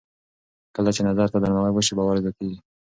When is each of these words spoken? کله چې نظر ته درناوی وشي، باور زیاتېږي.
کله 0.75 0.89
چې 0.95 1.01
نظر 1.09 1.27
ته 1.33 1.37
درناوی 1.39 1.71
وشي، 1.73 1.93
باور 1.97 2.17
زیاتېږي. 2.25 2.57